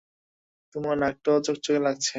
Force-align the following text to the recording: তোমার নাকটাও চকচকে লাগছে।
তোমার 0.75 0.95
নাকটাও 0.97 1.37
চকচকে 1.45 1.79
লাগছে। 1.79 2.09